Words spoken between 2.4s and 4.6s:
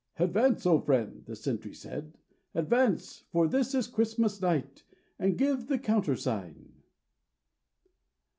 Advance, for this is Christmas